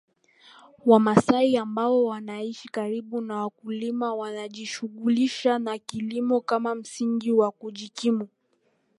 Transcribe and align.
Wamasai 0.85 1.57
ambao 1.57 2.03
wanaishi 2.05 2.67
karibu 2.67 3.21
na 3.21 3.35
wakulima 3.37 4.15
wanajishughulisha 4.15 5.59
na 5.59 5.77
kilimo 5.77 6.41
kama 6.41 6.75
msingi 6.75 7.31
wa 7.31 7.51
kujikimu 7.51 8.27